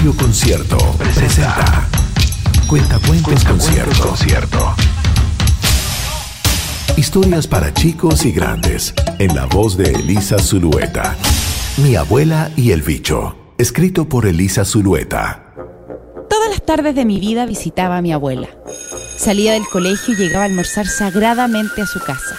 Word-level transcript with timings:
Radio 0.00 0.16
Concierto 0.16 0.78
presenta 0.96 1.86
Cuenta 2.66 2.98
Cuentos 3.06 3.44
Concierto. 3.44 4.08
Concierto. 4.08 4.74
Historias 6.96 7.46
para 7.46 7.74
chicos 7.74 8.24
y 8.24 8.32
grandes, 8.32 8.94
en 9.18 9.36
la 9.36 9.44
voz 9.44 9.76
de 9.76 9.90
Elisa 9.90 10.38
Zulueta. 10.38 11.18
Mi 11.76 11.96
abuela 11.96 12.50
y 12.56 12.70
el 12.70 12.80
bicho, 12.80 13.36
escrito 13.58 14.08
por 14.08 14.24
Elisa 14.24 14.64
Zulueta. 14.64 15.52
Todas 16.30 16.48
las 16.48 16.64
tardes 16.64 16.94
de 16.94 17.04
mi 17.04 17.20
vida 17.20 17.44
visitaba 17.44 17.98
a 17.98 18.00
mi 18.00 18.10
abuela. 18.10 18.48
Salía 19.18 19.52
del 19.52 19.68
colegio 19.70 20.14
y 20.14 20.16
llegaba 20.16 20.44
a 20.44 20.46
almorzar 20.46 20.86
sagradamente 20.86 21.82
a 21.82 21.86
su 21.86 22.00
casa. 22.00 22.38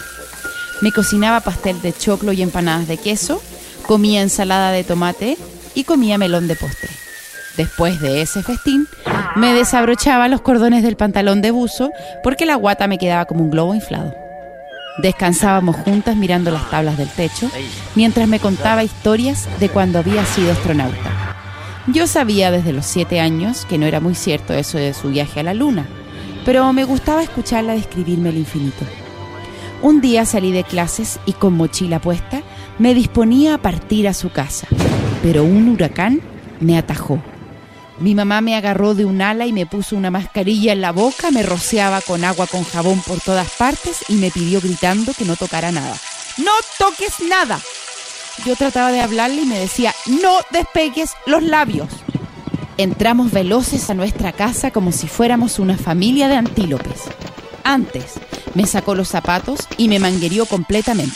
Me 0.82 0.92
cocinaba 0.92 1.42
pastel 1.42 1.80
de 1.84 1.94
choclo 1.94 2.34
y 2.34 2.42
empanadas 2.42 2.88
de 2.88 2.98
queso, 2.98 3.40
comía 3.86 4.24
ensalada 4.24 4.72
de 4.72 4.84
tomate 4.84 5.38
y 5.76 5.84
comía 5.84 6.18
melón 6.18 6.48
de 6.48 6.56
postre. 6.56 6.91
Después 7.58 8.00
de 8.00 8.22
ese 8.22 8.44
festín, 8.44 8.88
me 9.36 9.54
desabrochaba 9.54 10.28
los 10.28 10.42
cordones 10.42 10.84
del 10.84 10.96
pantalón 10.96 11.42
de 11.42 11.52
buzo 11.52 11.92
porque 12.24 12.46
la 12.46 12.56
guata 12.56 12.88
me 12.88 12.98
quedaba 12.98 13.26
como 13.26 13.44
un 13.44 13.52
globo 13.52 13.76
inflado. 13.76 14.16
Descansábamos 15.00 15.76
juntas 15.78 16.16
mirando 16.16 16.52
las 16.52 16.70
tablas 16.70 16.98
del 16.98 17.10
techo 17.10 17.50
mientras 17.96 18.28
me 18.28 18.40
contaba 18.40 18.84
historias 18.84 19.48
de 19.60 19.70
cuando 19.70 20.00
había 20.00 20.26
sido 20.26 20.52
astronauta. 20.52 21.36
Yo 21.88 22.08
sabía 22.08 22.52
desde 22.52 22.74
los 22.74 22.86
siete 22.86 23.20
años 23.20 23.66
que 23.66 23.78
no 23.78 23.86
era 23.86 24.00
muy 24.00 24.16
cierto 24.16 24.54
eso 24.54 24.78
de 24.78 24.94
su 24.94 25.10
viaje 25.10 25.40
a 25.40 25.44
la 25.44 25.54
luna, 25.54 25.88
pero 26.46 26.72
me 26.74 26.84
gustaba 26.84 27.24
escucharla 27.24 27.74
describirme 27.74 28.30
el 28.30 28.38
infinito. 28.38 28.86
Un 29.82 30.00
día 30.00 30.26
salí 30.26 30.52
de 30.52 30.64
clases 30.64 31.20
y 31.26 31.34
con 31.34 31.54
mochila 31.54 32.00
puesta 32.00 32.44
me 32.78 32.94
disponía 32.94 33.56
a 33.56 33.58
partir 33.58 34.08
a 34.08 34.14
su 34.14 34.32
casa, 34.32 34.68
pero 35.24 35.44
un 35.44 35.70
huracán 35.70 36.22
me 36.60 36.78
atajó. 36.78 37.20
Mi 38.02 38.16
mamá 38.16 38.42
me 38.42 38.56
agarró 38.56 38.96
de 38.96 39.06
un 39.06 39.22
ala 39.22 39.46
y 39.46 39.54
me 39.54 39.68
puso 39.68 39.96
una 39.96 40.10
mascarilla 40.10 40.74
en 40.74 40.82
la 40.82 40.92
boca, 40.92 41.30
me 41.30 41.44
rociaba 41.44 42.02
con 42.02 42.26
agua 42.26 42.48
con 42.48 42.64
jabón 42.64 43.00
por 43.02 43.22
todas 43.22 43.52
partes 43.52 44.00
y 44.08 44.16
me 44.16 44.32
pidió 44.32 44.60
gritando 44.60 45.14
que 45.14 45.24
no 45.24 45.36
tocara 45.36 45.72
nada. 45.72 45.96
¡No 46.38 46.52
toques 46.80 47.20
nada! 47.30 47.60
Yo 48.44 48.56
trataba 48.56 48.92
de 48.92 49.02
hablarle 49.02 49.44
y 49.44 49.46
me 49.46 49.60
decía, 49.60 49.94
no 50.08 50.40
despegues 50.50 51.12
los 51.28 51.44
labios. 51.44 51.90
Entramos 52.78 53.32
veloces 53.32 53.88
a 53.92 53.94
nuestra 53.94 54.32
casa 54.32 54.72
como 54.72 54.92
si 54.92 55.08
fuéramos 55.08 55.60
una 55.60 55.78
familia 55.78 56.28
de 56.28 56.38
antílopes. 56.38 57.04
Antes, 57.64 58.14
me 58.56 58.66
sacó 58.66 58.96
los 58.96 59.10
zapatos 59.10 59.60
y 59.78 59.90
me 59.90 60.00
manguerió 60.00 60.48
completamente. 60.48 61.16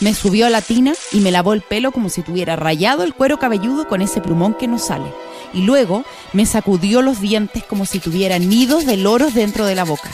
Me 0.00 0.12
subió 0.12 0.44
a 0.44 0.50
la 0.50 0.60
tina 0.60 0.92
y 1.12 1.20
me 1.20 1.30
lavó 1.30 1.54
el 1.54 1.62
pelo 1.62 1.92
como 1.92 2.10
si 2.10 2.20
tuviera 2.20 2.56
rayado 2.56 3.04
el 3.04 3.14
cuero 3.14 3.38
cabelludo 3.38 3.88
con 3.88 4.02
ese 4.02 4.20
plumón 4.20 4.52
que 4.52 4.68
no 4.68 4.78
sale 4.78 5.10
y 5.52 5.62
luego 5.62 6.04
me 6.32 6.46
sacudió 6.46 7.02
los 7.02 7.20
dientes 7.20 7.64
como 7.64 7.86
si 7.86 7.98
tuviera 7.98 8.38
nidos 8.38 8.86
de 8.86 8.96
loros 8.96 9.34
dentro 9.34 9.66
de 9.66 9.74
la 9.74 9.84
boca. 9.84 10.10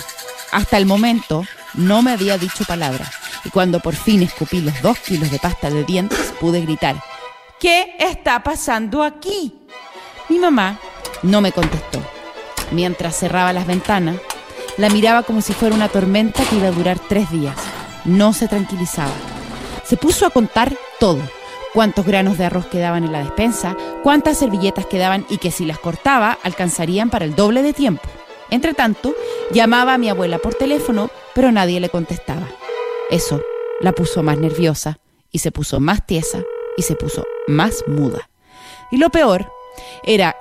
Hasta 0.52 0.76
el 0.76 0.86
momento 0.86 1.44
no 1.74 2.02
me 2.02 2.12
había 2.12 2.38
dicho 2.38 2.64
palabra 2.64 3.10
y 3.44 3.50
cuando 3.50 3.80
por 3.80 3.94
fin 3.94 4.22
escupí 4.22 4.60
los 4.60 4.80
dos 4.82 4.98
kilos 4.98 5.30
de 5.30 5.38
pasta 5.38 5.70
de 5.70 5.84
dientes 5.84 6.32
pude 6.40 6.60
gritar, 6.60 7.02
¿qué 7.58 7.96
está 7.98 8.42
pasando 8.42 9.02
aquí? 9.02 9.54
Mi 10.28 10.38
mamá 10.38 10.78
no 11.22 11.40
me 11.40 11.52
contestó. 11.52 12.00
Mientras 12.70 13.16
cerraba 13.16 13.52
las 13.52 13.66
ventanas, 13.66 14.16
la 14.78 14.88
miraba 14.88 15.22
como 15.22 15.40
si 15.40 15.52
fuera 15.52 15.74
una 15.74 15.88
tormenta 15.88 16.44
que 16.44 16.56
iba 16.56 16.68
a 16.68 16.72
durar 16.72 16.98
tres 16.98 17.30
días. 17.30 17.56
No 18.04 18.32
se 18.32 18.48
tranquilizaba. 18.48 19.12
Se 19.84 19.96
puso 19.96 20.26
a 20.26 20.30
contar 20.30 20.74
todo 20.98 21.20
cuántos 21.72 22.06
granos 22.06 22.38
de 22.38 22.44
arroz 22.44 22.66
quedaban 22.66 23.04
en 23.04 23.12
la 23.12 23.20
despensa, 23.20 23.76
cuántas 24.02 24.38
servilletas 24.38 24.86
quedaban 24.86 25.26
y 25.28 25.38
que 25.38 25.50
si 25.50 25.64
las 25.64 25.78
cortaba 25.78 26.38
alcanzarían 26.42 27.10
para 27.10 27.24
el 27.24 27.34
doble 27.34 27.62
de 27.62 27.72
tiempo. 27.72 28.08
Entre 28.50 28.74
tanto, 28.74 29.14
llamaba 29.52 29.94
a 29.94 29.98
mi 29.98 30.08
abuela 30.08 30.38
por 30.38 30.54
teléfono, 30.54 31.10
pero 31.34 31.50
nadie 31.52 31.80
le 31.80 31.88
contestaba. 31.88 32.46
Eso 33.10 33.40
la 33.80 33.92
puso 33.92 34.22
más 34.22 34.38
nerviosa 34.38 34.98
y 35.30 35.38
se 35.38 35.50
puso 35.50 35.80
más 35.80 36.06
tiesa 36.06 36.42
y 36.76 36.82
se 36.82 36.94
puso 36.94 37.24
más 37.46 37.84
muda. 37.86 38.28
Y 38.90 38.98
lo 38.98 39.10
peor 39.10 39.50
era 40.02 40.36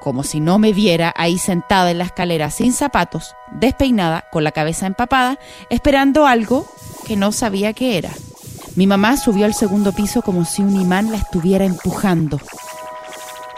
como 0.00 0.22
si 0.22 0.40
no 0.40 0.58
me 0.58 0.72
viera 0.72 1.12
ahí 1.16 1.38
sentada 1.38 1.90
en 1.90 1.98
la 1.98 2.04
escalera 2.04 2.50
sin 2.50 2.72
zapatos, 2.72 3.34
despeinada, 3.52 4.24
con 4.32 4.44
la 4.44 4.52
cabeza 4.52 4.86
empapada, 4.86 5.38
esperando 5.68 6.26
algo 6.26 6.66
que 7.06 7.16
no 7.16 7.32
sabía 7.32 7.72
qué 7.74 7.98
era. 7.98 8.10
Mi 8.76 8.86
mamá 8.86 9.16
subió 9.16 9.46
al 9.46 9.54
segundo 9.54 9.92
piso 9.92 10.22
como 10.22 10.44
si 10.44 10.62
un 10.62 10.80
imán 10.80 11.10
la 11.10 11.18
estuviera 11.18 11.64
empujando. 11.64 12.40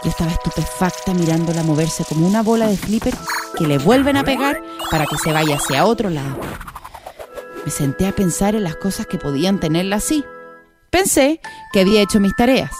Yo 0.02 0.10
estaba 0.10 0.32
estupefacta 0.32 1.14
mirándola 1.14 1.62
moverse 1.62 2.04
como 2.04 2.26
una 2.26 2.42
bola 2.42 2.66
de 2.66 2.76
flipper 2.76 3.14
que 3.56 3.66
le 3.66 3.78
vuelven 3.78 4.16
a 4.16 4.24
pegar 4.24 4.60
para 4.90 5.06
que 5.06 5.16
se 5.18 5.32
vaya 5.32 5.56
hacia 5.56 5.84
otro 5.84 6.10
lado. 6.10 6.38
Me 7.64 7.70
senté 7.70 8.06
a 8.06 8.12
pensar 8.12 8.54
en 8.54 8.64
las 8.64 8.76
cosas 8.76 9.06
que 9.06 9.18
podían 9.18 9.60
tenerla 9.60 9.96
así. 9.96 10.24
Pensé 10.90 11.40
que 11.72 11.80
había 11.80 12.02
hecho 12.02 12.18
mis 12.18 12.34
tareas, 12.34 12.72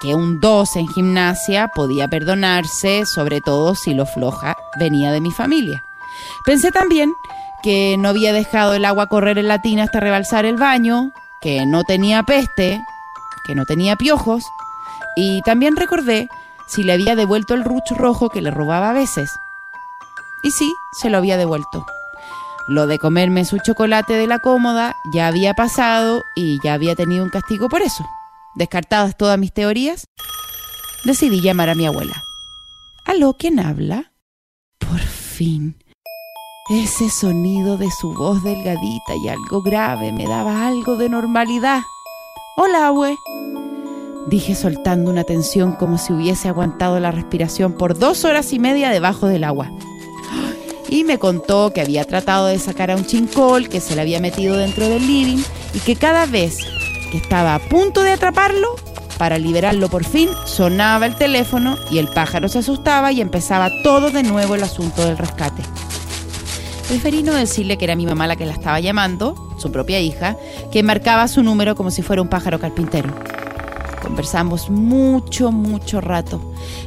que 0.00 0.14
un 0.14 0.40
2 0.40 0.76
en 0.76 0.88
gimnasia 0.88 1.68
podía 1.74 2.06
perdonarse, 2.06 3.04
sobre 3.06 3.40
todo 3.40 3.74
si 3.74 3.94
lo 3.94 4.06
floja 4.06 4.56
venía 4.78 5.10
de 5.10 5.20
mi 5.20 5.32
familia. 5.32 5.84
Pensé 6.44 6.70
también 6.70 7.12
que 7.62 7.96
no 7.98 8.10
había 8.10 8.32
dejado 8.32 8.74
el 8.74 8.84
agua 8.84 9.08
correr 9.08 9.38
en 9.38 9.48
la 9.48 9.60
tina 9.60 9.82
hasta 9.82 9.98
rebalsar 9.98 10.44
el 10.44 10.56
baño, 10.56 11.12
que 11.40 11.66
no 11.66 11.84
tenía 11.84 12.22
peste, 12.22 12.80
que 13.46 13.54
no 13.54 13.64
tenía 13.64 13.96
piojos, 13.96 14.44
y 15.16 15.42
también 15.42 15.76
recordé 15.76 16.28
si 16.66 16.82
le 16.82 16.92
había 16.92 17.16
devuelto 17.16 17.54
el 17.54 17.64
ruch 17.64 17.90
rojo 17.92 18.28
que 18.28 18.42
le 18.42 18.50
robaba 18.50 18.90
a 18.90 18.94
veces. 18.94 19.30
Y 20.42 20.50
sí, 20.50 20.72
se 21.00 21.10
lo 21.10 21.18
había 21.18 21.36
devuelto. 21.36 21.86
Lo 22.68 22.86
de 22.86 22.98
comerme 22.98 23.44
su 23.44 23.58
chocolate 23.58 24.14
de 24.14 24.26
la 24.26 24.40
cómoda 24.40 24.96
ya 25.12 25.28
había 25.28 25.54
pasado 25.54 26.22
y 26.34 26.58
ya 26.64 26.74
había 26.74 26.96
tenido 26.96 27.24
un 27.24 27.30
castigo 27.30 27.68
por 27.68 27.82
eso. 27.82 28.04
Descartadas 28.56 29.16
todas 29.16 29.38
mis 29.38 29.52
teorías, 29.52 30.08
decidí 31.04 31.40
llamar 31.40 31.68
a 31.68 31.74
mi 31.74 31.86
abuela. 31.86 32.24
¿Aló, 33.04 33.36
quién 33.38 33.60
habla? 33.60 34.12
Por 34.78 34.98
fin. 34.98 35.76
Ese 36.68 37.10
sonido 37.10 37.76
de 37.76 37.92
su 37.92 38.12
voz 38.12 38.42
delgadita 38.42 39.14
y 39.14 39.28
algo 39.28 39.62
grave 39.62 40.10
me 40.10 40.26
daba 40.26 40.66
algo 40.66 40.96
de 40.96 41.08
normalidad. 41.08 41.82
Hola, 42.56 42.88
abue. 42.88 43.16
Dije 44.26 44.56
soltando 44.56 45.12
una 45.12 45.22
tensión 45.22 45.76
como 45.76 45.96
si 45.96 46.12
hubiese 46.12 46.48
aguantado 46.48 46.98
la 46.98 47.12
respiración 47.12 47.74
por 47.74 47.96
dos 47.96 48.24
horas 48.24 48.52
y 48.52 48.58
media 48.58 48.90
debajo 48.90 49.28
del 49.28 49.44
agua. 49.44 49.70
Y 50.88 51.04
me 51.04 51.20
contó 51.20 51.72
que 51.72 51.82
había 51.82 52.04
tratado 52.04 52.48
de 52.48 52.58
sacar 52.58 52.90
a 52.90 52.96
un 52.96 53.06
chincol 53.06 53.68
que 53.68 53.80
se 53.80 53.94
le 53.94 54.00
había 54.00 54.18
metido 54.18 54.56
dentro 54.56 54.88
del 54.88 55.06
living 55.06 55.44
y 55.72 55.78
que 55.78 55.94
cada 55.94 56.26
vez 56.26 56.58
que 57.12 57.18
estaba 57.18 57.54
a 57.54 57.60
punto 57.60 58.02
de 58.02 58.10
atraparlo, 58.10 58.74
para 59.18 59.38
liberarlo 59.38 59.88
por 59.88 60.04
fin, 60.04 60.30
sonaba 60.46 61.06
el 61.06 61.14
teléfono 61.14 61.76
y 61.92 61.98
el 61.98 62.08
pájaro 62.08 62.48
se 62.48 62.58
asustaba 62.58 63.12
y 63.12 63.20
empezaba 63.20 63.70
todo 63.84 64.10
de 64.10 64.24
nuevo 64.24 64.56
el 64.56 64.64
asunto 64.64 65.04
del 65.04 65.16
rescate. 65.16 65.62
Preferí 66.88 67.24
no 67.24 67.34
decirle 67.34 67.78
que 67.78 67.84
era 67.84 67.96
mi 67.96 68.06
mamá 68.06 68.28
la 68.28 68.36
que 68.36 68.46
la 68.46 68.52
estaba 68.52 68.78
llamando, 68.78 69.50
su 69.58 69.72
propia 69.72 69.98
hija, 69.98 70.36
que 70.70 70.84
marcaba 70.84 71.26
su 71.26 71.42
número 71.42 71.74
como 71.74 71.90
si 71.90 72.02
fuera 72.02 72.22
un 72.22 72.28
pájaro 72.28 72.60
carpintero. 72.60 73.12
Conversamos 74.00 74.70
mucho, 74.70 75.50
mucho 75.50 76.00
rato. 76.00 76.40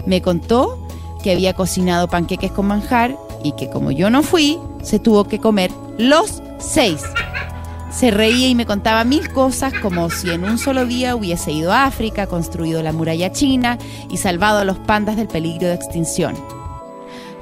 Me 0.05 0.21
contó 0.21 0.87
que 1.21 1.33
había 1.33 1.53
cocinado 1.53 2.07
panqueques 2.07 2.51
con 2.51 2.67
manjar 2.67 3.17
y 3.43 3.51
que 3.53 3.69
como 3.69 3.91
yo 3.91 4.09
no 4.09 4.23
fui, 4.23 4.57
se 4.81 4.99
tuvo 4.99 5.25
que 5.25 5.39
comer 5.39 5.69
los 5.97 6.41
seis. 6.59 7.01
Se 7.91 8.09
reía 8.09 8.47
y 8.47 8.55
me 8.55 8.65
contaba 8.65 9.03
mil 9.03 9.33
cosas 9.33 9.73
como 9.81 10.09
si 10.09 10.29
en 10.29 10.45
un 10.45 10.57
solo 10.57 10.85
día 10.85 11.13
hubiese 11.13 11.51
ido 11.51 11.73
a 11.73 11.83
África, 11.83 12.27
construido 12.27 12.81
la 12.83 12.93
muralla 12.93 13.33
china 13.33 13.77
y 14.09 14.15
salvado 14.15 14.59
a 14.59 14.63
los 14.63 14.79
pandas 14.79 15.17
del 15.17 15.27
peligro 15.27 15.67
de 15.67 15.73
extinción. 15.73 16.35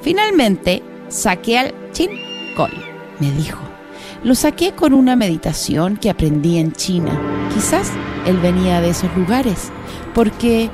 Finalmente, 0.01 0.81
saqué 1.09 1.59
al 1.59 1.75
chin 1.91 2.26
me 3.19 3.31
dijo. 3.31 3.59
Lo 4.23 4.33
saqué 4.33 4.71
con 4.71 4.93
una 4.93 5.15
meditación 5.15 5.97
que 5.97 6.09
aprendí 6.09 6.57
en 6.57 6.71
China. 6.71 7.11
Quizás 7.53 7.91
él 8.25 8.37
venía 8.37 8.81
de 8.81 8.89
esos 8.89 9.15
lugares, 9.15 9.71
porque 10.15 10.69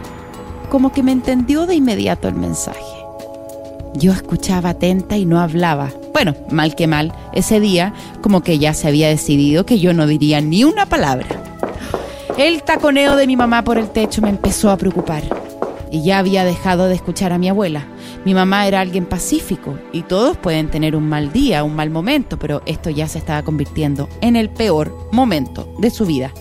como 0.69 0.93
que 0.93 1.03
me 1.03 1.11
entendió 1.11 1.65
de 1.65 1.75
inmediato 1.75 2.27
el 2.27 2.35
mensaje. 2.35 2.79
Yo 3.95 4.11
escuchaba 4.11 4.69
atenta 4.69 5.17
y 5.17 5.25
no 5.25 5.39
hablaba. 5.39 5.91
Bueno, 6.13 6.35
mal 6.49 6.75
que 6.75 6.87
mal, 6.87 7.13
ese 7.33 7.59
día 7.59 7.93
como 8.21 8.41
que 8.41 8.57
ya 8.59 8.73
se 8.73 8.87
había 8.87 9.09
decidido 9.09 9.65
que 9.65 9.79
yo 9.79 9.93
no 9.93 10.07
diría 10.07 10.41
ni 10.41 10.63
una 10.63 10.85
palabra. 10.85 11.27
El 12.37 12.63
taconeo 12.63 13.15
de 13.15 13.27
mi 13.27 13.35
mamá 13.35 13.63
por 13.63 13.77
el 13.77 13.89
techo 13.89 14.21
me 14.21 14.29
empezó 14.29 14.71
a 14.71 14.77
preocupar 14.77 15.23
y 15.91 16.01
ya 16.01 16.17
había 16.17 16.43
dejado 16.43 16.87
de 16.87 16.95
escuchar 16.95 17.33
a 17.33 17.37
mi 17.37 17.49
abuela. 17.49 17.85
Mi 18.25 18.33
mamá 18.33 18.67
era 18.67 18.79
alguien 18.79 19.05
pacífico 19.05 19.77
y 19.91 20.03
todos 20.03 20.37
pueden 20.37 20.69
tener 20.69 20.95
un 20.95 21.09
mal 21.09 21.33
día, 21.33 21.63
un 21.63 21.75
mal 21.75 21.89
momento, 21.89 22.39
pero 22.39 22.61
esto 22.65 22.89
ya 22.89 23.07
se 23.07 23.17
estaba 23.17 23.43
convirtiendo 23.43 24.07
en 24.21 24.37
el 24.37 24.49
peor 24.49 25.09
momento 25.11 25.73
de 25.77 25.89
su 25.89 26.05
vida. 26.05 26.31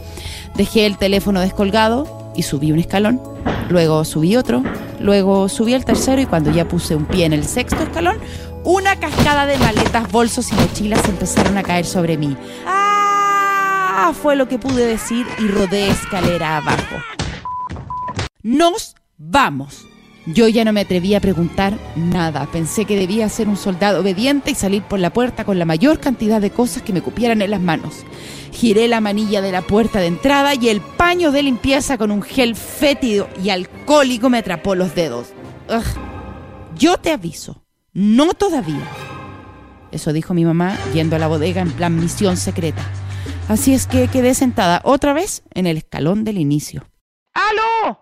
Dejé 0.54 0.86
el 0.86 0.96
teléfono 0.96 1.40
descolgado 1.40 2.32
y 2.36 2.42
subí 2.42 2.70
un 2.70 2.78
escalón, 2.78 3.20
luego 3.68 4.04
subí 4.04 4.36
otro, 4.36 4.62
luego 5.00 5.48
subí 5.48 5.74
al 5.74 5.84
tercero 5.84 6.22
y 6.22 6.26
cuando 6.26 6.52
ya 6.52 6.68
puse 6.68 6.94
un 6.94 7.04
pie 7.04 7.24
en 7.24 7.32
el 7.32 7.44
sexto 7.44 7.82
escalón, 7.82 8.18
una 8.64 8.94
cascada 9.00 9.46
de 9.46 9.58
maletas, 9.58 10.10
bolsos 10.12 10.52
y 10.52 10.54
mochilas 10.54 11.08
empezaron 11.08 11.58
a 11.58 11.64
caer 11.64 11.84
sobre 11.84 12.16
mí. 12.16 12.36
¡Ah! 12.64 14.12
Fue 14.22 14.36
lo 14.36 14.46
que 14.46 14.58
pude 14.58 14.86
decir 14.86 15.26
y 15.38 15.48
rodé 15.48 15.88
escalera 15.88 16.58
abajo. 16.58 16.96
Nos 18.42 18.94
vamos. 19.16 19.91
Yo 20.26 20.46
ya 20.46 20.64
no 20.64 20.72
me 20.72 20.82
atreví 20.82 21.14
a 21.14 21.20
preguntar 21.20 21.76
nada. 21.96 22.46
Pensé 22.52 22.84
que 22.84 22.96
debía 22.96 23.28
ser 23.28 23.48
un 23.48 23.56
soldado 23.56 24.00
obediente 24.00 24.52
y 24.52 24.54
salir 24.54 24.82
por 24.82 25.00
la 25.00 25.12
puerta 25.12 25.44
con 25.44 25.58
la 25.58 25.64
mayor 25.64 25.98
cantidad 25.98 26.40
de 26.40 26.50
cosas 26.50 26.82
que 26.82 26.92
me 26.92 27.02
cupieran 27.02 27.42
en 27.42 27.50
las 27.50 27.60
manos. 27.60 28.04
Giré 28.52 28.86
la 28.86 29.00
manilla 29.00 29.40
de 29.40 29.50
la 29.50 29.62
puerta 29.62 29.98
de 29.98 30.06
entrada 30.06 30.54
y 30.54 30.68
el 30.68 30.80
paño 30.80 31.32
de 31.32 31.42
limpieza 31.42 31.98
con 31.98 32.12
un 32.12 32.22
gel 32.22 32.54
fétido 32.54 33.28
y 33.42 33.50
alcohólico 33.50 34.30
me 34.30 34.38
atrapó 34.38 34.76
los 34.76 34.94
dedos. 34.94 35.28
Yo 36.76 36.98
te 36.98 37.10
aviso, 37.10 37.64
no 37.92 38.32
todavía. 38.34 38.86
Eso 39.90 40.12
dijo 40.12 40.34
mi 40.34 40.44
mamá 40.44 40.78
yendo 40.94 41.16
a 41.16 41.18
la 41.18 41.26
bodega 41.26 41.62
en 41.62 41.72
plan 41.72 41.98
misión 41.98 42.36
secreta. 42.36 42.84
Así 43.48 43.74
es 43.74 43.88
que 43.88 44.06
quedé 44.06 44.34
sentada 44.34 44.80
otra 44.84 45.12
vez 45.12 45.42
en 45.52 45.66
el 45.66 45.78
escalón 45.78 46.22
del 46.22 46.38
inicio. 46.38 46.86
¡Aló! 47.34 48.01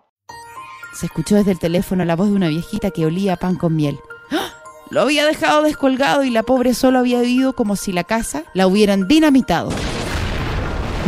Se 0.93 1.05
escuchó 1.05 1.35
desde 1.35 1.51
el 1.51 1.59
teléfono 1.59 2.05
la 2.05 2.15
voz 2.15 2.29
de 2.29 2.35
una 2.35 2.49
viejita 2.49 2.91
que 2.91 3.05
olía 3.05 3.33
a 3.33 3.37
pan 3.37 3.55
con 3.55 3.75
miel. 3.75 3.99
¡Ah! 4.31 4.49
Lo 4.89 5.01
había 5.01 5.25
dejado 5.25 5.63
descolgado 5.63 6.23
y 6.23 6.29
la 6.29 6.43
pobre 6.43 6.73
solo 6.73 6.99
había 6.99 7.19
oído 7.19 7.53
como 7.53 7.75
si 7.75 7.93
la 7.93 8.03
casa 8.03 8.43
la 8.53 8.67
hubieran 8.67 9.07
dinamitado. 9.07 9.69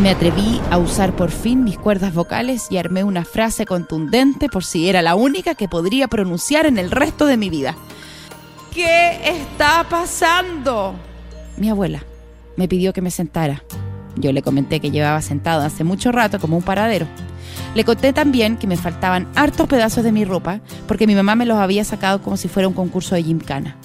Me 0.01 0.09
atreví 0.09 0.59
a 0.71 0.77
usar 0.77 1.15
por 1.15 1.29
fin 1.29 1.63
mis 1.63 1.77
cuerdas 1.77 2.13
vocales 2.13 2.67
y 2.71 2.77
armé 2.77 3.03
una 3.03 3.25
frase 3.25 3.65
contundente 3.65 4.49
por 4.49 4.63
si 4.63 4.89
era 4.89 5.01
la 5.01 5.15
única 5.15 5.53
que 5.53 5.67
podría 5.67 6.07
pronunciar 6.07 6.65
en 6.65 6.77
el 6.77 6.89
resto 6.89 7.25
de 7.25 7.37
mi 7.37 7.49
vida. 7.49 7.75
¿Qué 8.73 9.19
está 9.23 9.85
pasando? 9.87 10.95
Mi 11.57 11.69
abuela 11.69 12.03
me 12.55 12.67
pidió 12.67 12.93
que 12.93 13.01
me 13.01 13.11
sentara. 13.11 13.63
Yo 14.15 14.31
le 14.31 14.41
comenté 14.41 14.79
que 14.79 14.91
llevaba 14.91 15.21
sentado 15.21 15.61
hace 15.61 15.83
mucho 15.83 16.11
rato 16.11 16.39
como 16.39 16.57
un 16.57 16.63
paradero. 16.63 17.05
Le 17.75 17.83
conté 17.83 18.13
también 18.13 18.57
que 18.57 18.67
me 18.67 18.77
faltaban 18.77 19.27
hartos 19.35 19.67
pedazos 19.67 20.03
de 20.03 20.11
mi 20.11 20.25
ropa 20.25 20.61
porque 20.87 21.07
mi 21.07 21.15
mamá 21.15 21.35
me 21.35 21.45
los 21.45 21.57
había 21.57 21.83
sacado 21.83 22.21
como 22.21 22.37
si 22.37 22.47
fuera 22.47 22.67
un 22.67 22.73
concurso 22.73 23.15
de 23.15 23.23
gimcana. 23.23 23.77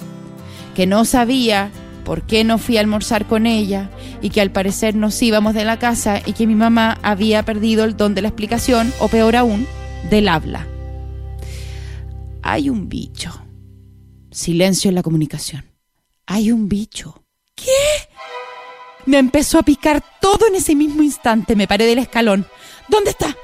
Que 0.75 0.85
no 0.85 1.05
sabía 1.05 1.71
por 2.05 2.23
qué 2.23 2.43
no 2.43 2.57
fui 2.57 2.77
a 2.77 2.81
almorzar 2.81 3.25
con 3.25 3.45
ella 3.45 3.89
y 4.21 4.29
que 4.29 4.41
al 4.41 4.51
parecer 4.51 4.95
nos 4.95 5.19
íbamos 5.21 5.53
de 5.53 5.65
la 5.65 5.79
casa 5.79 6.21
y 6.25 6.33
que 6.33 6.47
mi 6.47 6.55
mamá 6.55 6.97
había 7.01 7.43
perdido 7.43 7.83
el 7.83 7.97
don 7.97 8.15
de 8.15 8.21
la 8.21 8.29
explicación 8.29 8.93
o 8.99 9.07
peor 9.07 9.35
aún, 9.35 9.67
del 10.09 10.27
habla. 10.27 10.67
Hay 12.41 12.69
un 12.69 12.89
bicho. 12.89 13.31
Silencio 14.31 14.89
en 14.89 14.95
la 14.95 15.03
comunicación. 15.03 15.65
Hay 16.25 16.51
un 16.51 16.69
bicho. 16.69 17.23
¿Qué? 17.55 17.65
Me 19.05 19.17
empezó 19.17 19.57
a 19.59 19.63
picar 19.63 20.03
todo 20.21 20.47
en 20.47 20.55
ese 20.55 20.75
mismo 20.75 21.01
instante. 21.01 21.55
Me 21.55 21.67
paré 21.67 21.85
del 21.85 21.99
escalón. 21.99 22.45
¿Dónde 22.87 23.11
está? 23.11 23.35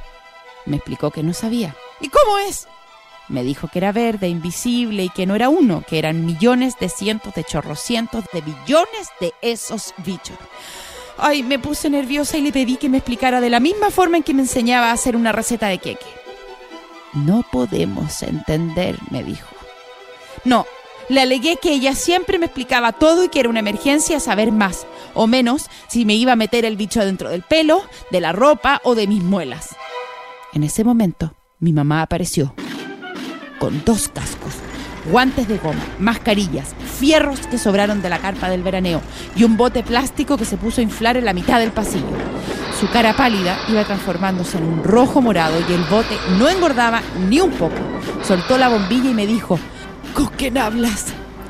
Me 0.66 0.78
explicó 0.78 1.12
que 1.12 1.24
no 1.24 1.34
sabía. 1.34 1.76
¿Y 2.02 2.10
cómo 2.10 2.38
es? 2.40 2.68
Me 3.28 3.44
dijo 3.44 3.68
que 3.68 3.80
era 3.80 3.92
verde, 3.92 4.28
invisible 4.28 5.04
y 5.04 5.10
que 5.10 5.26
no 5.26 5.36
era 5.36 5.50
uno, 5.50 5.84
que 5.88 5.98
eran 5.98 6.26
millones 6.26 6.76
de 6.80 6.90
cientos 6.90 7.34
de 7.34 7.44
chorrocientos 7.44 8.26
de 8.32 8.42
billones 8.42 9.10
de 9.20 9.34
esos 9.42 9.94
bichos. 9.98 10.38
Ay, 11.18 11.44
me 11.44 11.60
puse 11.60 11.90
nerviosa 11.90 12.38
y 12.38 12.42
le 12.42 12.52
pedí 12.52 12.78
que 12.78 12.90
me 12.90 12.98
explicara 12.98 13.42
de 13.42 13.50
la 13.50 13.60
misma 13.60 13.90
forma 13.90 14.18
en 14.18 14.24
que 14.24 14.34
me 14.34 14.42
enseñaba 14.42 14.90
a 14.90 14.94
hacer 14.94 15.16
una 15.16 15.32
receta 15.32 15.68
de 15.68 15.80
queque. 15.80 16.06
No 17.14 17.44
podemos 17.52 18.22
entender, 18.22 19.00
me 19.10 19.24
dijo. 19.24 19.48
No, 20.44 20.66
le 21.08 21.22
alegué 21.22 21.58
que 21.58 21.72
ella 21.72 21.96
siempre 21.96 22.38
me 22.38 22.48
explicaba 22.48 22.92
todo 22.92 23.24
y 23.24 23.30
que 23.30 23.40
era 23.40 23.50
una 23.50 23.60
emergencia 23.60 24.20
saber 24.20 24.52
más 24.52 24.86
o 25.14 25.28
menos 25.28 25.70
si 25.88 26.04
me 26.06 26.16
iba 26.16 26.34
a 26.34 26.36
meter 26.36 26.66
el 26.66 26.78
bicho 26.78 27.04
dentro 27.04 27.30
del 27.30 27.44
pelo, 27.44 27.84
de 28.12 28.22
la 28.22 28.34
ropa 28.34 28.82
o 28.84 28.96
de 28.96 29.08
mis 29.08 29.24
muelas. 29.24 29.75
En 30.56 30.64
ese 30.64 30.86
momento, 30.86 31.36
mi 31.60 31.74
mamá 31.74 32.02
apareció 32.02 32.56
con 33.60 33.84
dos 33.84 34.08
cascos, 34.08 34.54
guantes 35.12 35.50
de 35.50 35.58
goma, 35.58 35.84
mascarillas, 36.00 36.74
fierros 36.98 37.42
que 37.48 37.58
sobraron 37.58 38.02
de 38.02 38.10
la 38.10 38.20
carpa 38.20 38.50
del 38.50 38.64
veraneo 38.64 39.02
y 39.36 39.44
un 39.44 39.58
bote 39.58 39.84
plástico 39.84 40.38
que 40.38 40.46
se 40.46 40.56
puso 40.56 40.80
a 40.80 40.86
inflar 40.86 41.18
en 41.18 41.26
la 41.26 41.34
mitad 41.34 41.60
del 41.60 41.74
pasillo. 41.74 42.06
Su 42.80 42.90
cara 42.90 43.18
pálida 43.18 43.60
iba 43.68 43.84
transformándose 43.84 44.58
en 44.58 44.64
un 44.64 44.82
rojo 44.82 45.22
morado 45.22 45.58
y 45.70 45.74
el 45.74 45.84
bote 45.84 46.16
no 46.40 46.48
engordaba 46.48 47.02
ni 47.28 47.42
un 47.42 47.52
poco. 47.52 47.76
Soltó 48.24 48.58
la 48.58 48.70
bombilla 48.70 49.10
y 49.10 49.14
me 49.14 49.28
dijo, 49.28 49.60
¿con 50.14 50.28
quién 50.28 50.58
hablas? 50.58 51.08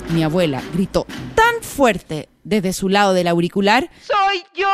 Mi 0.10 0.24
abuela 0.24 0.64
gritó 0.74 1.06
tan 1.36 1.62
fuerte 1.62 2.30
desde 2.44 2.74
su 2.74 2.90
lado 2.90 3.14
del 3.14 3.28
auricular, 3.28 3.90
¡Soy 4.02 4.15
yo! 4.56 4.68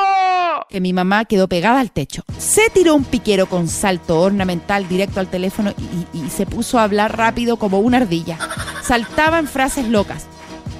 que 0.69 0.80
mi 0.80 0.94
mamá 0.94 1.25
quedó 1.25 1.48
pegada 1.48 1.80
al 1.80 1.92
techo. 1.92 2.24
Se 2.38 2.69
tiró 2.69 2.95
un 2.95 3.03
piquero 3.03 3.48
con 3.48 3.68
salto 3.68 4.21
ornamental 4.21 4.88
directo 4.88 5.19
al 5.19 5.30
teléfono 5.30 5.74
y, 6.13 6.18
y 6.18 6.30
se 6.30 6.45
puso 6.45 6.80
a 6.80 6.83
hablar 6.83 7.18
rápido 7.18 7.57
como 7.57 7.80
una 7.80 7.98
ardilla. 7.98 8.38
Saltaba 8.81 9.39
en 9.39 9.48
frases 9.48 9.88
locas. 9.88 10.27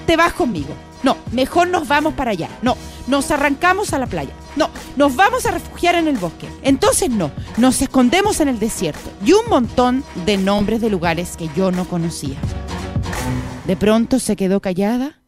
Te 0.06 0.16
vas 0.16 0.32
conmigo. 0.32 0.74
No, 1.02 1.16
mejor 1.32 1.68
nos 1.68 1.88
vamos 1.88 2.14
para 2.14 2.30
allá. 2.30 2.48
No, 2.62 2.76
nos 3.06 3.30
arrancamos 3.30 3.92
a 3.92 3.98
la 3.98 4.06
playa. 4.06 4.32
No, 4.56 4.70
nos 4.96 5.16
vamos 5.16 5.46
a 5.46 5.50
refugiar 5.50 5.94
en 5.94 6.08
el 6.08 6.16
bosque. 6.16 6.48
Entonces 6.62 7.10
no, 7.10 7.30
nos 7.56 7.82
escondemos 7.82 8.40
en 8.40 8.48
el 8.48 8.58
desierto. 8.58 9.10
Y 9.24 9.32
un 9.32 9.48
montón 9.48 10.04
de 10.26 10.36
nombres 10.36 10.80
de 10.80 10.90
lugares 10.90 11.36
que 11.36 11.48
yo 11.56 11.70
no 11.70 11.86
conocía. 11.86 12.36
De 13.66 13.76
pronto 13.76 14.18
se 14.18 14.36
quedó 14.36 14.60
callada 14.60 15.22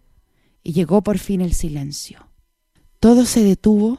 y 0.62 0.73
llegó 0.73 1.02
por 1.02 1.19
fin 1.19 1.40
el 1.40 1.55
silencio. 1.55 2.29
Todo 3.04 3.26
se 3.26 3.44
detuvo 3.44 3.98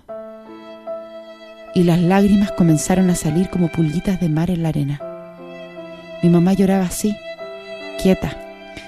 y 1.75 1.83
las 1.83 1.99
lágrimas 1.99 2.51
comenzaron 2.53 3.11
a 3.11 3.15
salir 3.15 3.51
como 3.51 3.67
pulguitas 3.67 4.19
de 4.19 4.29
mar 4.29 4.49
en 4.49 4.63
la 4.63 4.69
arena. 4.69 4.99
Mi 6.23 6.29
mamá 6.29 6.53
lloraba 6.53 6.85
así, 6.85 7.15
quieta, 8.01 8.35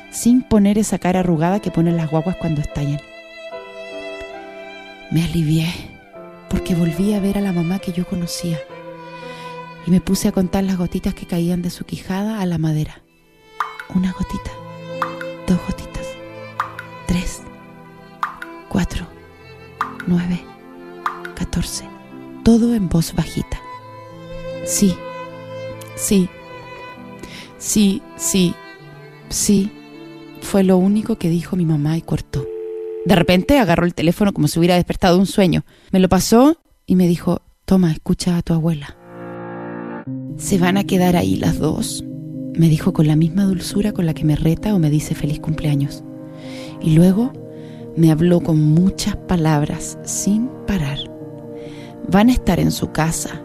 sin 0.09 0.41
poner 0.41 0.79
esa 0.79 0.97
cara 0.97 1.19
arrugada 1.19 1.59
que 1.59 1.69
ponen 1.69 1.97
las 1.97 2.09
guaguas 2.09 2.35
cuando 2.37 2.61
estallan. 2.61 2.99
Me 5.11 5.23
alivié 5.23 5.71
porque 6.49 6.73
volví 6.73 7.13
a 7.13 7.19
ver 7.19 7.37
a 7.37 7.41
la 7.41 7.53
mamá 7.53 7.77
que 7.77 7.91
yo 7.91 8.07
conocía 8.07 8.57
y 9.85 9.91
me 9.91 10.01
puse 10.01 10.29
a 10.29 10.31
contar 10.31 10.63
las 10.63 10.79
gotitas 10.79 11.13
que 11.13 11.27
caían 11.27 11.61
de 11.61 11.69
su 11.69 11.85
quijada 11.85 12.41
a 12.41 12.45
la 12.47 12.57
madera. 12.57 13.03
Una 13.93 14.13
gotita, 14.13 14.49
dos 15.45 15.59
gotitas, 15.67 15.96
9, 20.07 20.39
14. 21.35 21.83
Todo 22.43 22.73
en 22.73 22.87
voz 22.87 23.13
bajita. 23.13 23.59
Sí, 24.65 24.95
sí, 25.95 26.29
sí, 27.57 28.01
sí, 28.15 28.55
sí. 29.29 29.71
Fue 30.41 30.63
lo 30.63 30.77
único 30.77 31.17
que 31.17 31.29
dijo 31.29 31.57
mi 31.57 31.65
mamá 31.65 31.97
y 31.97 32.01
cortó. 32.01 32.45
De 33.05 33.15
repente 33.15 33.59
agarró 33.59 33.85
el 33.85 33.93
teléfono 33.93 34.33
como 34.33 34.47
si 34.47 34.59
hubiera 34.59 34.75
despertado 34.75 35.17
un 35.17 35.25
sueño. 35.25 35.65
Me 35.91 35.99
lo 35.99 36.07
pasó 36.07 36.57
y 36.85 36.95
me 36.95 37.07
dijo, 37.07 37.41
toma, 37.65 37.91
escucha 37.91 38.37
a 38.37 38.41
tu 38.41 38.53
abuela. 38.53 38.97
¿Se 40.37 40.57
van 40.57 40.77
a 40.77 40.85
quedar 40.85 41.17
ahí 41.17 41.35
las 41.35 41.59
dos? 41.59 42.05
Me 42.53 42.69
dijo 42.69 42.93
con 42.93 43.07
la 43.07 43.15
misma 43.15 43.43
dulzura 43.43 43.91
con 43.91 44.05
la 44.05 44.13
que 44.13 44.23
me 44.23 44.35
reta 44.35 44.73
o 44.73 44.79
me 44.79 44.89
dice 44.89 45.15
feliz 45.15 45.39
cumpleaños. 45.39 46.03
Y 46.81 46.95
luego 46.95 47.33
me 47.97 48.11
habló 48.11 48.41
con 48.41 48.61
muchas 48.61 49.15
palabras 49.15 49.97
sin 50.03 50.49
parar. 50.67 50.99
Van 52.07 52.29
a 52.29 52.31
estar 52.31 52.59
en 52.59 52.71
su 52.71 52.91
casa. 52.91 53.41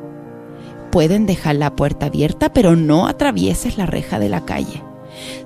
Pueden 0.92 1.24
dejar 1.24 1.56
la 1.56 1.74
puerta 1.74 2.06
abierta, 2.06 2.52
pero 2.52 2.76
no 2.76 3.06
atravieses 3.06 3.78
la 3.78 3.86
reja 3.86 4.18
de 4.18 4.28
la 4.28 4.44
calle. 4.44 4.82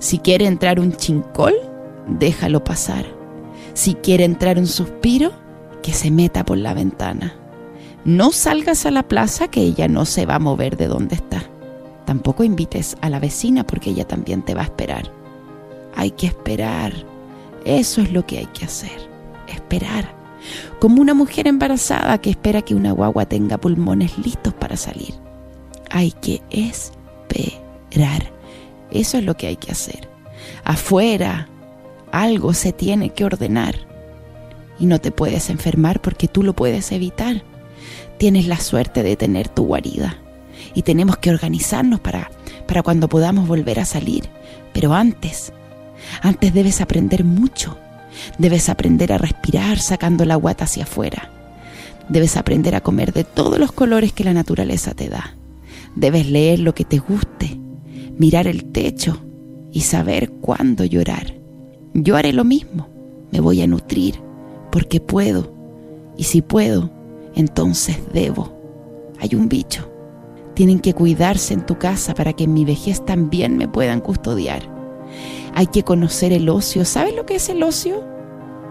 Si 0.00 0.18
quiere 0.18 0.46
entrar 0.46 0.80
un 0.80 0.92
chincol, 0.92 1.54
déjalo 2.08 2.64
pasar. 2.64 3.06
Si 3.74 3.94
quiere 3.94 4.24
entrar 4.24 4.58
un 4.58 4.66
suspiro, 4.66 5.30
que 5.84 5.92
se 5.92 6.10
meta 6.10 6.44
por 6.44 6.58
la 6.58 6.74
ventana. 6.74 7.36
No 8.04 8.32
salgas 8.32 8.86
a 8.86 8.90
la 8.90 9.04
plaza 9.04 9.46
que 9.48 9.60
ella 9.60 9.86
no 9.86 10.04
se 10.04 10.26
va 10.26 10.34
a 10.34 10.40
mover 10.40 10.76
de 10.76 10.88
donde 10.88 11.14
está. 11.14 11.44
Tampoco 12.06 12.42
invites 12.42 12.96
a 13.00 13.08
la 13.08 13.20
vecina 13.20 13.64
porque 13.64 13.90
ella 13.90 14.06
también 14.06 14.42
te 14.42 14.54
va 14.54 14.62
a 14.62 14.64
esperar. 14.64 15.12
Hay 15.94 16.10
que 16.10 16.26
esperar. 16.26 16.92
Eso 17.66 18.00
es 18.00 18.12
lo 18.12 18.24
que 18.24 18.38
hay 18.38 18.46
que 18.46 18.64
hacer. 18.64 18.96
Esperar. 19.48 20.14
Como 20.78 21.02
una 21.02 21.14
mujer 21.14 21.48
embarazada 21.48 22.18
que 22.18 22.30
espera 22.30 22.62
que 22.62 22.76
una 22.76 22.92
guagua 22.92 23.26
tenga 23.26 23.58
pulmones 23.58 24.16
listos 24.18 24.54
para 24.54 24.76
salir. 24.76 25.14
Hay 25.90 26.12
que 26.12 26.40
esperar. 26.50 28.30
Eso 28.92 29.18
es 29.18 29.24
lo 29.24 29.36
que 29.36 29.48
hay 29.48 29.56
que 29.56 29.72
hacer. 29.72 30.08
Afuera, 30.62 31.48
algo 32.12 32.54
se 32.54 32.72
tiene 32.72 33.10
que 33.10 33.24
ordenar. 33.24 33.74
Y 34.78 34.86
no 34.86 35.00
te 35.00 35.10
puedes 35.10 35.50
enfermar 35.50 36.00
porque 36.00 36.28
tú 36.28 36.44
lo 36.44 36.54
puedes 36.54 36.92
evitar. 36.92 37.42
Tienes 38.16 38.46
la 38.46 38.60
suerte 38.60 39.02
de 39.02 39.16
tener 39.16 39.48
tu 39.48 39.64
guarida. 39.64 40.18
Y 40.72 40.82
tenemos 40.82 41.16
que 41.16 41.30
organizarnos 41.30 41.98
para, 41.98 42.30
para 42.68 42.84
cuando 42.84 43.08
podamos 43.08 43.48
volver 43.48 43.80
a 43.80 43.84
salir. 43.84 44.28
Pero 44.72 44.94
antes, 44.94 45.52
antes 46.22 46.52
debes 46.54 46.80
aprender 46.80 47.24
mucho. 47.24 47.78
Debes 48.38 48.68
aprender 48.68 49.12
a 49.12 49.18
respirar 49.18 49.78
sacando 49.78 50.24
la 50.24 50.36
guata 50.36 50.64
hacia 50.64 50.84
afuera. 50.84 51.30
Debes 52.08 52.36
aprender 52.36 52.74
a 52.74 52.80
comer 52.80 53.12
de 53.12 53.24
todos 53.24 53.58
los 53.58 53.72
colores 53.72 54.12
que 54.12 54.24
la 54.24 54.32
naturaleza 54.32 54.94
te 54.94 55.08
da. 55.08 55.36
Debes 55.94 56.28
leer 56.28 56.60
lo 56.60 56.74
que 56.74 56.84
te 56.84 56.98
guste, 56.98 57.58
mirar 58.18 58.46
el 58.46 58.66
techo 58.66 59.22
y 59.72 59.80
saber 59.80 60.30
cuándo 60.30 60.84
llorar. 60.84 61.34
Yo 61.94 62.16
haré 62.16 62.32
lo 62.32 62.44
mismo. 62.44 62.88
Me 63.32 63.40
voy 63.40 63.62
a 63.62 63.66
nutrir 63.66 64.20
porque 64.70 65.00
puedo. 65.00 65.52
Y 66.16 66.24
si 66.24 66.42
puedo, 66.42 66.90
entonces 67.34 67.98
debo. 68.12 68.56
Hay 69.18 69.34
un 69.34 69.48
bicho. 69.48 69.90
Tienen 70.54 70.80
que 70.80 70.94
cuidarse 70.94 71.54
en 71.54 71.66
tu 71.66 71.78
casa 71.78 72.14
para 72.14 72.32
que 72.32 72.44
en 72.44 72.54
mi 72.54 72.64
vejez 72.64 73.04
también 73.04 73.56
me 73.56 73.68
puedan 73.68 74.00
custodiar. 74.00 74.62
Hay 75.56 75.68
que 75.68 75.84
conocer 75.84 76.34
el 76.34 76.50
ocio. 76.50 76.84
¿Sabes 76.84 77.16
lo 77.16 77.24
que 77.24 77.36
es 77.36 77.48
el 77.48 77.62
ocio? 77.62 78.04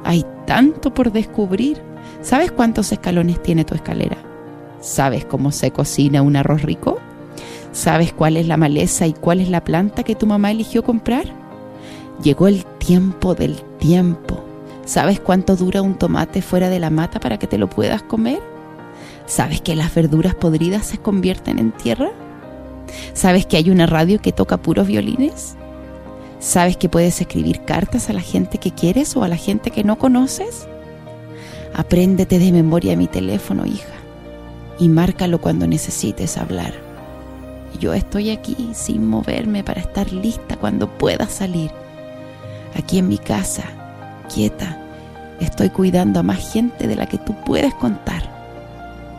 Hay 0.03 0.23
tanto 0.45 0.93
por 0.93 1.11
descubrir. 1.11 1.81
¿Sabes 2.21 2.51
cuántos 2.51 2.91
escalones 2.91 3.41
tiene 3.41 3.65
tu 3.65 3.73
escalera? 3.73 4.17
¿Sabes 4.81 5.25
cómo 5.25 5.51
se 5.51 5.71
cocina 5.71 6.21
un 6.21 6.35
arroz 6.35 6.61
rico? 6.61 6.99
¿Sabes 7.71 8.13
cuál 8.13 8.37
es 8.37 8.47
la 8.47 8.57
maleza 8.57 9.07
y 9.07 9.13
cuál 9.13 9.41
es 9.41 9.49
la 9.49 9.63
planta 9.63 10.03
que 10.03 10.13
tu 10.13 10.27
mamá 10.27 10.51
eligió 10.51 10.83
comprar? 10.83 11.25
Llegó 12.21 12.47
el 12.47 12.63
tiempo 12.77 13.33
del 13.33 13.55
tiempo. 13.79 14.43
¿Sabes 14.85 15.19
cuánto 15.19 15.55
dura 15.55 15.81
un 15.81 15.95
tomate 15.95 16.43
fuera 16.43 16.69
de 16.69 16.79
la 16.79 16.91
mata 16.91 17.19
para 17.19 17.39
que 17.39 17.47
te 17.47 17.57
lo 17.57 17.67
puedas 17.67 18.03
comer? 18.03 18.43
¿Sabes 19.25 19.59
que 19.59 19.75
las 19.75 19.95
verduras 19.95 20.35
podridas 20.35 20.85
se 20.85 20.99
convierten 20.99 21.57
en 21.57 21.71
tierra? 21.71 22.11
¿Sabes 23.13 23.47
que 23.47 23.57
hay 23.57 23.71
una 23.71 23.87
radio 23.87 24.21
que 24.21 24.31
toca 24.31 24.57
puros 24.57 24.85
violines? 24.85 25.57
¿Sabes 26.45 26.77
que 26.77 26.89
puedes 26.89 27.19
escribir 27.19 27.61
cartas 27.61 28.07
a 28.07 28.13
la 28.13 28.21
gente 28.21 28.59
que 28.59 28.69
quieres 28.69 29.15
o 29.15 29.23
a 29.23 29.27
la 29.27 29.35
gente 29.35 29.71
que 29.71 29.83
no 29.83 29.97
conoces? 29.97 30.67
Apréndete 31.73 32.37
de 32.37 32.51
memoria 32.51 32.95
mi 32.95 33.07
teléfono, 33.07 33.65
hija, 33.65 33.95
y 34.77 34.87
márcalo 34.87 35.41
cuando 35.41 35.65
necesites 35.65 36.37
hablar. 36.37 36.71
Yo 37.79 37.95
estoy 37.95 38.29
aquí 38.29 38.69
sin 38.75 39.07
moverme 39.07 39.63
para 39.63 39.81
estar 39.81 40.13
lista 40.13 40.55
cuando 40.55 40.87
pueda 40.87 41.27
salir. 41.27 41.71
Aquí 42.75 42.99
en 42.99 43.07
mi 43.07 43.17
casa, 43.17 43.63
quieta, 44.31 44.79
estoy 45.39 45.71
cuidando 45.71 46.19
a 46.19 46.23
más 46.23 46.53
gente 46.53 46.87
de 46.87 46.95
la 46.95 47.07
que 47.07 47.17
tú 47.17 47.35
puedes 47.43 47.73
contar. 47.73 48.21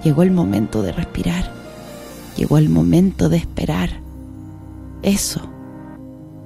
Llegó 0.05 0.23
el 0.23 0.31
momento 0.31 0.81
de 0.81 0.93
respirar. 0.93 1.51
Llegó 2.37 2.57
el 2.57 2.69
momento 2.69 3.29
de 3.29 3.39
esperar. 3.39 3.91
Eso 5.03 5.56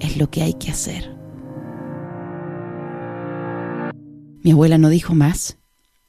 es 0.00 0.16
lo 0.16 0.30
que 0.30 0.42
hay 0.42 0.54
que 0.54 0.70
hacer. 0.70 1.14
Mi 4.42 4.52
abuela 4.52 4.78
no 4.78 4.88
dijo 4.88 5.14
más. 5.14 5.58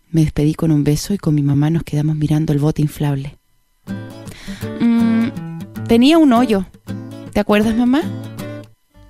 Me 0.09 0.21
despedí 0.21 0.55
con 0.55 0.71
un 0.71 0.83
beso 0.83 1.13
y 1.13 1.17
con 1.17 1.35
mi 1.35 1.41
mamá 1.41 1.69
nos 1.69 1.83
quedamos 1.83 2.15
mirando 2.15 2.53
el 2.53 2.59
bote 2.59 2.81
inflable. 2.81 3.37
Mm, 4.79 5.29
tenía 5.87 6.17
un 6.17 6.33
hoyo. 6.33 6.65
¿Te 7.33 7.39
acuerdas, 7.39 7.75
mamá? 7.75 8.01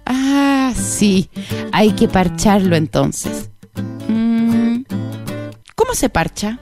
Ah, 0.06 0.74
sí. 0.76 1.30
Hay 1.72 1.92
que 1.92 2.08
parcharlo 2.08 2.76
entonces. 2.76 3.50
Mm, 4.08 4.82
¿Cómo 5.76 5.94
se 5.94 6.10
parcha? 6.10 6.60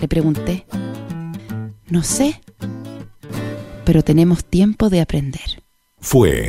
Le 0.00 0.08
pregunté. 0.08 0.66
No 1.88 2.02
sé. 2.02 2.40
Pero 3.84 4.02
tenemos 4.02 4.44
tiempo 4.44 4.88
de 4.90 5.00
aprender. 5.00 5.62
Fue 5.98 6.48